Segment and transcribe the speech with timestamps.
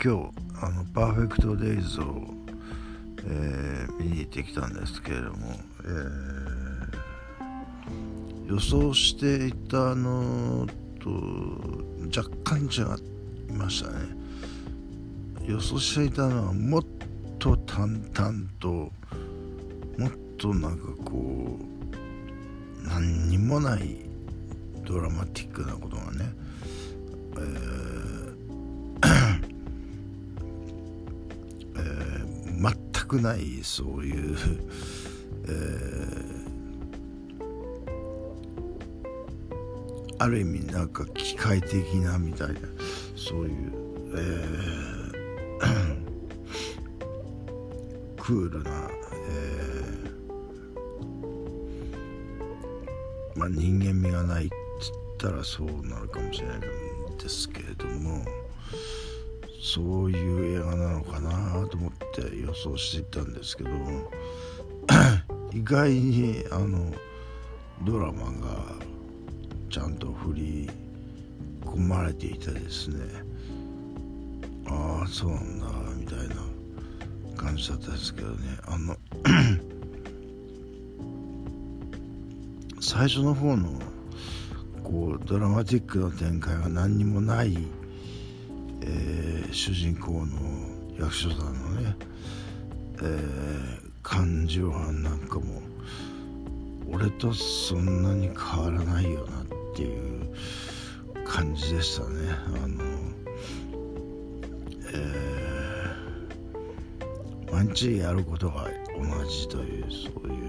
[0.00, 0.30] 今日
[0.62, 2.22] あのパーフェクトデイズを、
[3.24, 10.68] えー、見に行ってきたんですけれども、えー、予想していたの
[11.00, 11.10] と
[12.16, 12.82] 若干違
[13.50, 13.96] いましたね。
[15.44, 16.84] 予想していたのはもっ
[17.40, 21.58] と淡々ともっとなんかこ
[22.84, 23.96] う何にもない
[24.86, 26.32] ドラマティックなことがね、
[27.34, 34.36] えーー、全くないそういう、
[35.48, 42.60] えー、ある意味なんか機械的なみたいな
[43.16, 43.72] そういう、
[44.14, 45.98] えー、
[48.16, 48.70] クールな、
[49.12, 54.56] えーまあ、人間味がないって
[55.18, 58.24] 言ったらそうなるかもしれないですけれども
[59.60, 63.70] そういう映画なのかなと思って予想していたんですけど
[65.52, 66.92] 意外にあの
[67.82, 68.74] ドラマが
[69.70, 70.70] ちゃんと振り
[71.64, 72.98] 込まれていてですね
[74.66, 76.34] ああそうなんだみたいな
[77.36, 78.58] 感じだったんですけどね。
[78.66, 78.96] あの
[82.80, 83.80] 最初の方の
[84.84, 87.56] こうドラマティックな展開が何にもない、
[88.90, 90.26] えー、主人公の
[90.98, 91.96] 役所さんのね、
[93.02, 95.60] えー、感情犯なんかも
[96.90, 100.34] 俺とそんなに変わらないよなっていう
[101.26, 102.30] 感じでしたね。
[102.64, 102.84] あの
[104.90, 110.47] えー、毎日やることが同じというそういう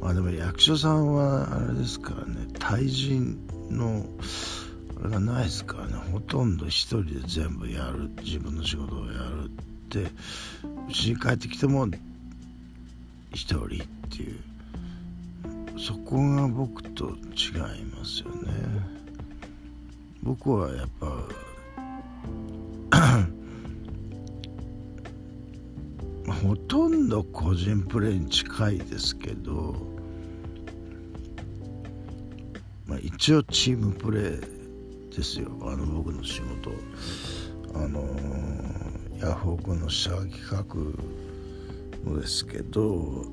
[0.00, 3.38] まあでも役所さんはあれですからね対人
[3.70, 4.06] の
[5.00, 5.94] あれがないですからね。
[6.12, 9.48] ほとんど一人で全部やる自分の仕事をやるっ
[9.88, 10.02] て
[10.88, 11.86] うちに帰ってきても
[13.32, 14.40] 一人っていう
[15.78, 18.52] そこが僕と違いますよね。
[20.22, 21.06] 僕はやっぱ
[26.42, 29.74] ほとんど個人プレーに近いですけど、
[33.02, 35.50] 一応チームプレーですよ。
[35.62, 36.70] あの僕の仕事。
[37.74, 38.04] あの
[39.20, 40.64] ヤフオクの社企画
[42.10, 43.26] のですけど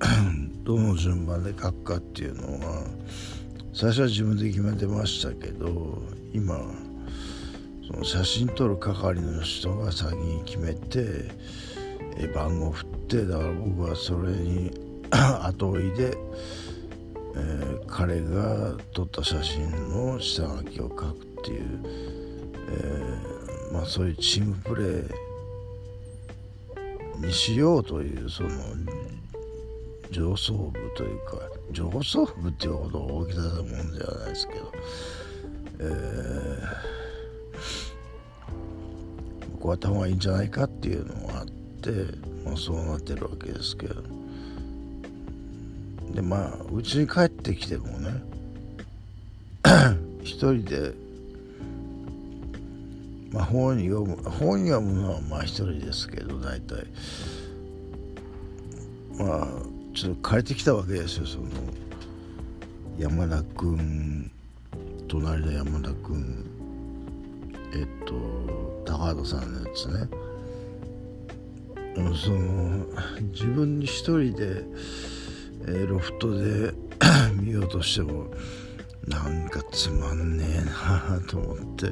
[0.64, 2.84] どの順番で書くかっていうのは
[3.72, 6.02] 最初は自分で決めてましたけど
[6.32, 6.58] 今
[7.86, 11.30] その写真撮る係の人が先に決めて
[12.16, 14.70] え番号振ってだから僕はそれに
[15.10, 16.16] 後追いで、
[17.36, 21.14] えー、彼が撮った写真の下書きを書くっ
[21.44, 21.80] ていう、
[22.68, 28.50] えー、まあそういうチームプレーにしようというその
[30.10, 31.38] 上層部というか
[31.72, 34.72] 上層部っていうほど大きなもんではないですけど、
[35.80, 36.66] えー、
[39.52, 41.46] 僕は頭がいいんじゃないかっていうのがあっ。
[41.84, 41.90] て、
[42.44, 44.02] まあ、そうなってるわけですけど
[46.14, 48.22] でまあうちに帰ってきてもね
[50.22, 50.92] 一人で
[53.32, 56.86] まあ本読む本読むのはまあ一人ですけど大体。
[59.18, 59.48] まあ
[59.94, 61.44] ちょっと帰ってきたわけですよその
[62.98, 64.30] 山田君
[65.06, 66.44] 隣の山田君
[67.72, 68.14] えっと
[68.84, 70.08] 高畑さんのやつね。
[71.96, 72.86] その
[73.32, 74.64] 自分一人で、
[75.66, 76.74] えー、ロフトで
[77.40, 78.32] 見ようとしても
[79.06, 81.86] なんかつまんねえなと思って、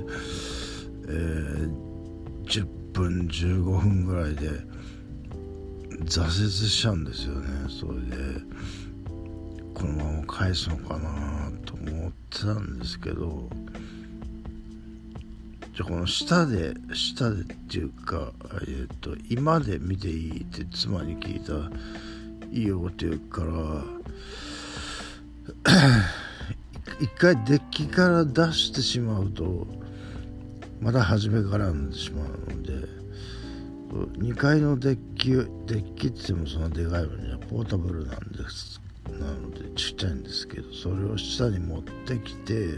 [1.08, 1.70] えー、
[2.44, 4.48] 10分15分ぐらいで
[6.04, 7.48] 挫折しちゃうんですよね。
[7.68, 8.16] それで
[9.74, 13.48] このまま返すのかなと思ってたんですけど
[15.74, 18.32] じゃこの下で下でっていうか、
[18.62, 21.52] えーと、今で見ていいって妻に聞いた
[22.52, 23.84] いいよって言うから
[27.00, 29.66] 一回デッキから出してしまうと
[30.80, 33.02] また初めからになってしまうので
[34.18, 42.68] 2階のデッキデッキって言ってもそんなでかいのにはポータブルなんですなのでちっちゃいんですけどそれを下に持ってきて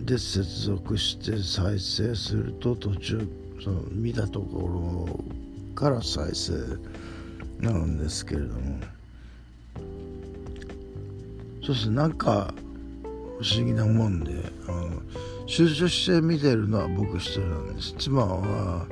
[0.00, 3.28] で接続して再生すると途中
[3.62, 6.52] その見たところから再生
[7.62, 8.78] なんですけれども。
[11.64, 12.52] そうするとなんか
[13.40, 14.32] 不思議なもんで
[14.66, 15.00] あの
[15.46, 17.94] 集中して見てるのは僕一人なんです。
[17.98, 18.86] 妻は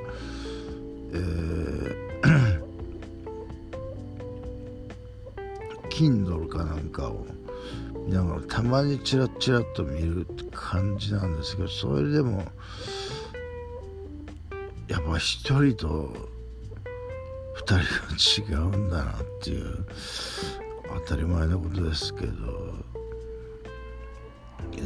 [1.13, 2.11] えー
[5.91, 7.27] Kindle かなんかを
[8.07, 12.45] 見ながらたまにチラッチラッと見るって感じなんですけどそれでも
[14.89, 16.15] やっぱ一人と
[17.61, 19.85] 二人が違うんだなっていう
[21.07, 22.91] 当たり前のことですけど。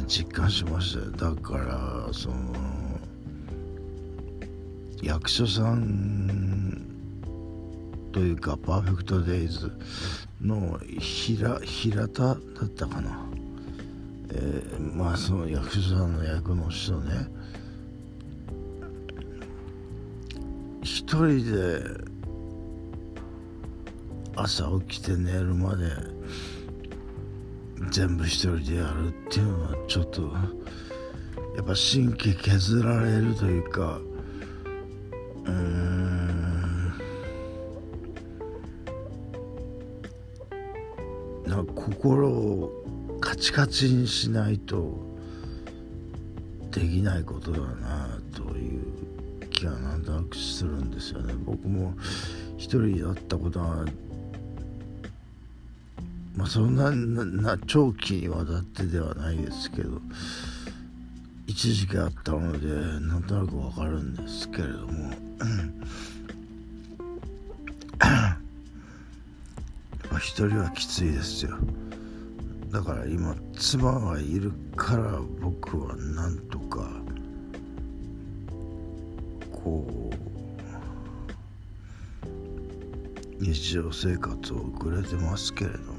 [0.07, 1.35] 実感しましたよ。
[1.35, 2.37] だからその
[5.03, 6.87] 役所さん
[8.13, 9.71] というかパーフェクトデイズ
[10.41, 13.27] の平平田だったかな、
[14.31, 17.29] えー、まあその役所さんの役の人ね。
[20.83, 22.14] 一人で
[24.37, 25.87] 朝起きて寝るまで
[27.91, 30.23] 全部一人でやるっていうのはちょっと
[31.57, 34.01] やっぱ神経削られるというか
[35.45, 36.15] うん。
[41.47, 45.15] なんか心をカチカチにしないと
[46.71, 48.83] できないことだなという
[49.51, 51.35] 気がなんとなくするんですよね。
[51.45, 51.95] 僕も
[52.57, 53.85] 一人だったことは
[56.37, 60.01] まあそんなな長期にわたってではないですけど
[61.47, 62.67] 一時期あったので
[63.07, 65.13] なんとなくわかるんですけれども。
[68.01, 68.39] や
[70.09, 71.57] っぱ一人はきついですよ。
[72.71, 76.91] だから今妻がいるから僕はなんとか
[79.53, 80.11] こ
[83.41, 85.94] う日常生活を送れてますけれど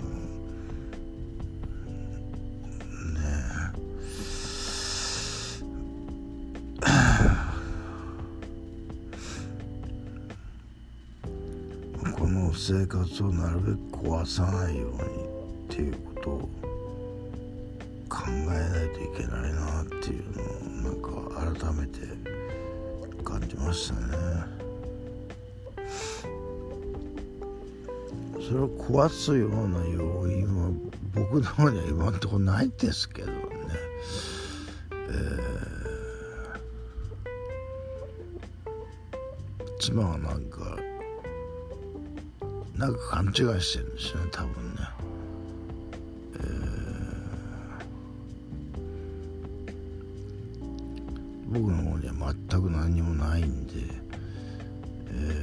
[12.67, 14.97] 生活をなるべく壊さないようにっ
[15.69, 16.49] ていうことを
[18.09, 20.23] 考えないといけないなっていう
[20.81, 21.99] のをなんか改めて
[23.23, 24.17] 感じましたね。
[28.33, 30.71] それを壊すような要因は
[31.13, 33.37] 僕の方には今のところないですけどね。
[34.91, 40.79] えー、妻はなんか
[42.77, 44.81] なんか勘違いしてるんですよね多分ね、
[46.35, 53.73] えー、僕の方には全く何もないんで、
[55.07, 55.41] え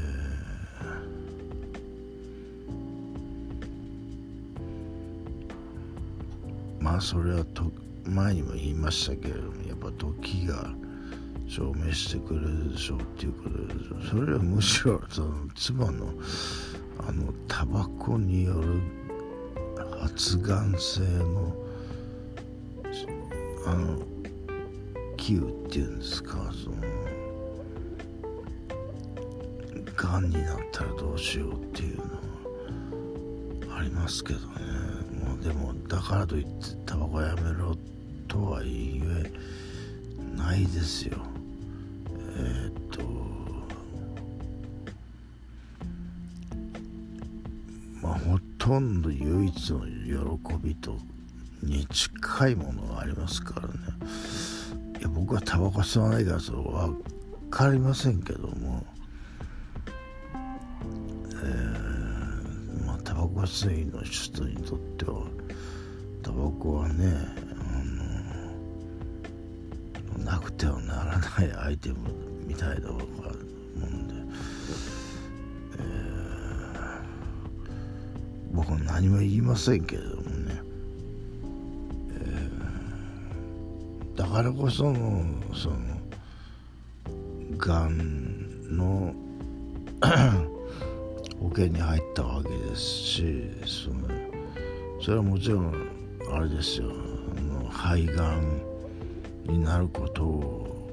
[6.80, 7.72] ー、まあそれはと
[8.04, 10.70] 前にも言いましたけれどもやっぱ時が
[11.48, 16.12] 証明してくれるでしょうっていうことでそれはむしろその妻の
[16.98, 18.80] あのタバコによる
[20.00, 21.54] 発がん性の
[23.64, 23.98] あの
[25.16, 26.76] 器具っていうんですかその
[29.94, 32.02] がんになったらどうしようっていうの
[33.72, 34.46] はありますけどね。
[35.24, 37.76] もうでもだからといってタバコやめろ
[38.26, 39.32] とは言え
[40.36, 41.18] ないですよ。
[42.36, 42.81] えー、っ
[48.02, 50.96] とほとんど唯一の喜びと
[51.62, 53.74] に近いものがありますからね。
[54.98, 57.02] いや僕はタバコ吸わないからそれ分
[57.50, 58.84] かりませんけども。
[60.34, 65.24] えー、まあタバコ吸いの人にとっては
[66.22, 67.14] タバコはね
[70.16, 71.96] あのなくてはならないアイテム
[72.46, 73.02] みたいだから
[78.72, 80.62] 僕は何も言いませんけれどもね、
[82.14, 85.24] えー、だからこその
[85.54, 85.76] その
[87.58, 89.14] がんの
[91.38, 94.08] 保険に入ったわけですしその
[95.00, 95.74] それはもちろん
[96.30, 96.86] あれですよ。
[97.36, 98.62] あの肺がん
[99.44, 100.88] になることを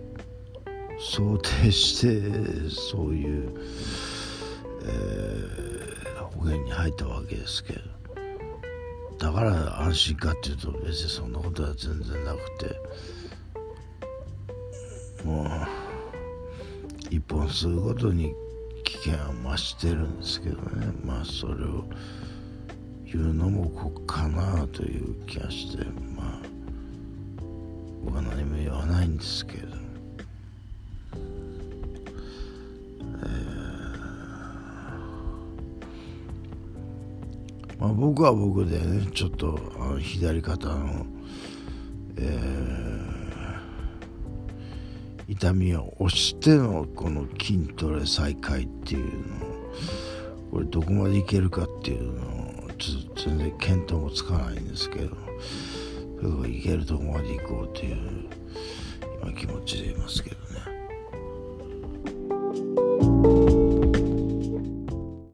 [0.99, 3.53] 想定してそういう、
[4.83, 5.48] えー
[6.57, 7.81] に入ったわけですけど。
[9.17, 12.79] だから安心かっていうと別にそんなことは全然なくて。
[15.23, 15.47] もう
[17.09, 18.33] 一本吸うごとに
[18.85, 20.93] 危険は増してるんですけどね。
[21.03, 21.83] まあそれを
[23.03, 25.83] 言うのもこっかなという気がして。
[26.15, 26.41] まあ
[28.03, 29.88] 僕は何も言わないんですけれど
[37.89, 41.05] あ、僕は僕でねちょっとあの左肩の、
[42.17, 49.49] えー、痛みを押してのこの筋トレ再開っていうの
[50.51, 58.29] これどこまでいけるかっていうのをちょっと全然見当もつかないんですけどいけるとこまで行こうという
[59.21, 60.48] 今気持ちでいますけど